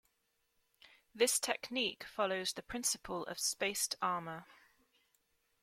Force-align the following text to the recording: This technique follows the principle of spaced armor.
This 1.13 1.37
technique 1.39 2.05
follows 2.05 2.53
the 2.53 2.63
principle 2.63 3.23
of 3.27 3.39
spaced 3.39 3.93
armor. 4.01 4.47